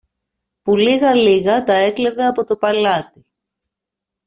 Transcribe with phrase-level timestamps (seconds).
[0.61, 3.25] που λίγα-λίγα τα έκλεβε από το παλάτι.